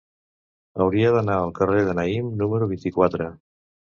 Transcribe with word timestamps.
Hauria 0.85 1.11
d'anar 1.15 1.35
al 1.41 1.51
carrer 1.59 1.83
de 1.89 1.95
Naïm 1.99 2.31
número 2.41 2.69
vint-i-quatre. 2.75 3.31